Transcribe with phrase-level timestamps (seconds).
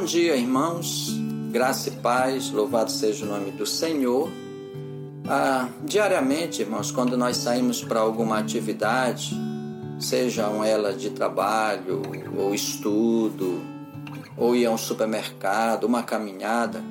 [0.00, 1.14] Bom dia, irmãos.
[1.52, 4.30] Graça e paz, louvado seja o nome do Senhor.
[5.28, 9.38] Ah, diariamente, irmãos, quando nós saímos para alguma atividade,
[9.98, 12.00] sejam elas de trabalho,
[12.34, 13.60] ou estudo,
[14.38, 16.82] ou ir a um supermercado, uma caminhada,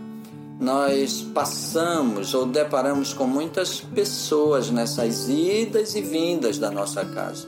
[0.60, 7.48] nós passamos ou deparamos com muitas pessoas nessas idas e vindas da nossa casa.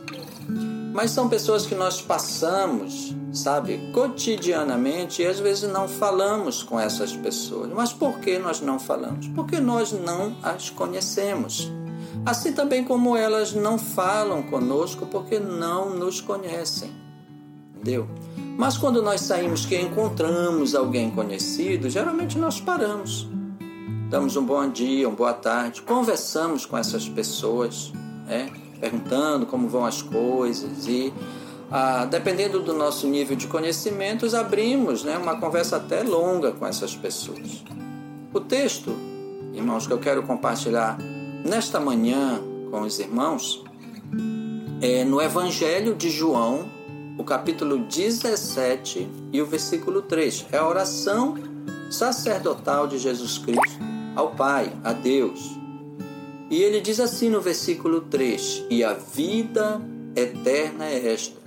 [0.93, 7.15] Mas são pessoas que nós passamos, sabe, cotidianamente e às vezes não falamos com essas
[7.15, 7.71] pessoas.
[7.73, 9.27] Mas por que nós não falamos?
[9.29, 11.71] Porque nós não as conhecemos.
[12.25, 16.91] Assim também como elas não falam conosco porque não nos conhecem.
[17.73, 18.07] Entendeu?
[18.57, 23.27] Mas quando nós saímos que encontramos alguém conhecido, geralmente nós paramos.
[24.09, 27.93] Damos um bom dia, uma boa tarde, conversamos com essas pessoas,
[28.27, 28.51] né?
[28.81, 31.13] Perguntando como vão as coisas e
[31.71, 36.93] ah, dependendo do nosso nível de conhecimentos, abrimos né, uma conversa até longa com essas
[36.95, 37.63] pessoas.
[38.33, 38.93] O texto,
[39.53, 40.97] irmãos, que eu quero compartilhar
[41.45, 43.63] nesta manhã com os irmãos
[44.81, 46.65] é no Evangelho de João,
[47.17, 50.47] o capítulo 17 e o versículo 3.
[50.51, 51.35] É a oração
[51.89, 53.79] sacerdotal de Jesus Cristo
[54.15, 55.60] ao Pai, a Deus.
[56.51, 59.81] E ele diz assim no versículo 3: E a vida
[60.13, 61.39] eterna é esta,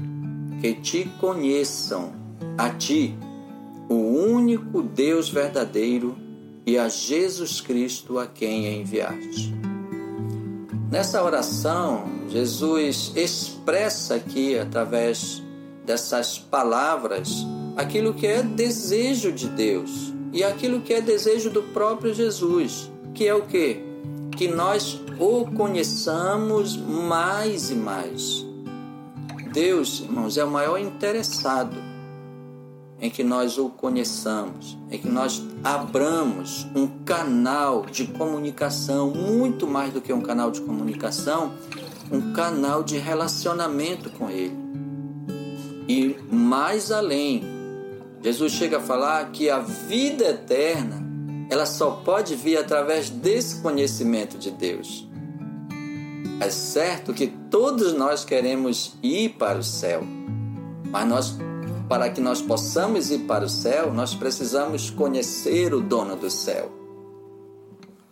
[0.62, 2.14] que te conheçam,
[2.56, 3.14] a ti,
[3.90, 6.16] o único Deus verdadeiro,
[6.66, 9.54] e a Jesus Cristo a quem enviaste.
[10.90, 15.42] Nessa oração, Jesus expressa aqui, através
[15.84, 17.44] dessas palavras
[17.76, 23.26] aquilo que é desejo de Deus e aquilo que é desejo do próprio Jesus, que
[23.26, 23.93] é o que?
[24.36, 28.44] Que nós o conheçamos mais e mais.
[29.52, 31.76] Deus, irmãos, é o maior interessado
[33.00, 39.92] em que nós o conheçamos, em que nós abramos um canal de comunicação, muito mais
[39.92, 41.52] do que um canal de comunicação,
[42.10, 44.64] um canal de relacionamento com Ele
[45.88, 47.42] e mais além.
[48.22, 51.03] Jesus chega a falar que a vida eterna
[51.50, 55.08] ela só pode vir através desse conhecimento de Deus.
[56.40, 60.02] É certo que todos nós queremos ir para o céu,
[60.90, 61.38] mas nós,
[61.88, 66.72] para que nós possamos ir para o céu, nós precisamos conhecer o dono do céu.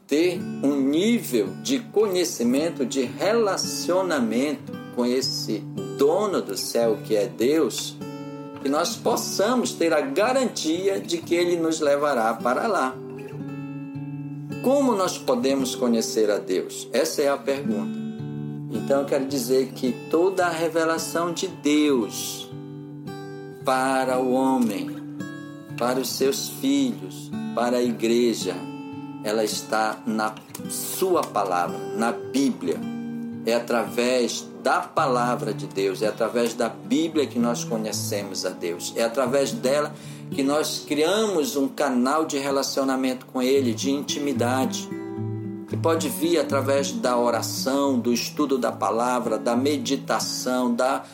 [0.06, 5.58] Ter um nível de conhecimento, de relacionamento com esse
[5.98, 7.96] dono do céu, que é Deus,
[8.62, 12.94] que nós possamos ter a garantia de que Ele nos levará para lá.
[14.62, 16.88] Como nós podemos conhecer a Deus?
[16.92, 17.98] Essa é a pergunta.
[18.70, 22.48] Então eu quero dizer que toda a revelação de Deus
[23.64, 24.88] para o homem,
[25.76, 28.54] para os seus filhos, para a igreja,
[29.24, 30.32] ela está na
[30.70, 32.76] Sua palavra, na Bíblia.
[33.44, 38.92] É através da palavra de Deus, é através da Bíblia que nós conhecemos a Deus,
[38.94, 39.92] é através dela
[40.32, 44.88] que nós criamos um canal de relacionamento com Ele, de intimidade,
[45.68, 51.04] que pode vir através da oração, do estudo da palavra, da meditação, da,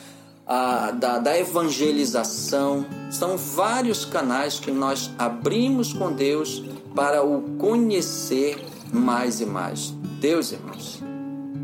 [0.47, 2.85] a, da, da evangelização.
[3.11, 6.63] São vários canais que nós abrimos com Deus
[6.95, 9.95] para o conhecer mais e mais.
[10.21, 11.03] Deus, irmãos,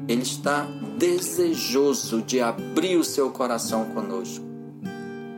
[0.06, 0.66] Ele está
[0.96, 4.53] desejoso de abrir o seu coração conosco.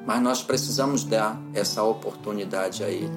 [0.06, 3.10] Mas nós precisamos dar essa oportunidade a Ele.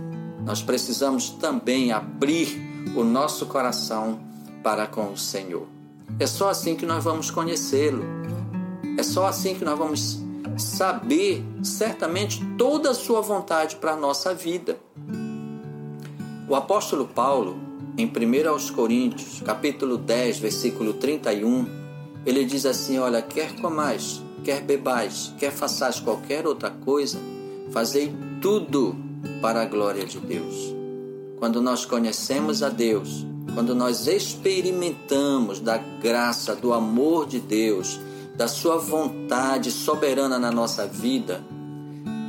[0.44, 2.58] Nós precisamos também abrir
[2.96, 4.20] o nosso coração
[4.64, 5.68] para com o Senhor.
[6.20, 8.04] É só assim que nós vamos conhecê-lo.
[8.98, 10.20] É só assim que nós vamos
[10.58, 14.78] saber certamente toda a sua vontade para a nossa vida.
[16.48, 17.58] O apóstolo Paulo,
[17.98, 21.68] em 1 Coríntios, capítulo 10, versículo 31,
[22.26, 27.20] ele diz assim: Olha, quer comais, quer bebais, quer façais qualquer outra coisa,
[27.72, 28.96] fazei tudo
[29.42, 30.76] para a glória de Deus.
[31.38, 38.00] Quando nós conhecemos a Deus, quando nós experimentamos da graça, do amor de Deus,
[38.36, 41.44] da Sua vontade soberana na nossa vida,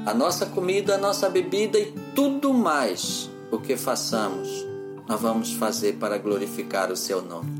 [0.06, 4.48] a nossa comida, a nossa bebida e tudo mais o que façamos,
[5.08, 7.50] nós vamos fazer para glorificar o Seu nome.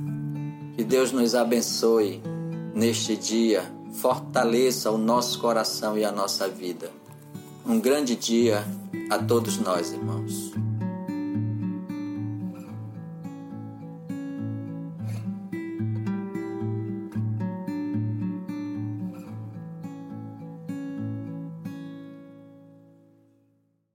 [0.77, 2.23] Que Deus nos abençoe
[2.75, 3.65] neste dia,
[4.01, 6.91] fortaleça o nosso coração e a nossa vida.
[7.67, 8.65] Um grande dia
[9.11, 10.50] a todos nós, irmãos.